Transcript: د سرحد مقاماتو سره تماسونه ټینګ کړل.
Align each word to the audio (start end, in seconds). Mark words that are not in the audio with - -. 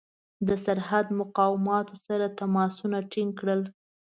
د 0.47 0.49
سرحد 0.65 1.05
مقاماتو 1.19 1.95
سره 2.07 2.25
تماسونه 2.39 2.97
ټینګ 3.11 3.31
کړل. 3.39 3.61